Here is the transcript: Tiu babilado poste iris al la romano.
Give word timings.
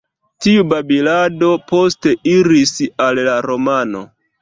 Tiu 0.45 0.63
babilado 0.71 1.51
poste 1.73 2.17
iris 2.35 2.75
al 3.09 3.25
la 3.33 3.41
romano. 3.51 4.07